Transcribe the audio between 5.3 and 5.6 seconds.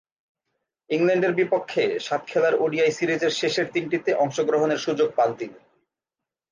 তিনি।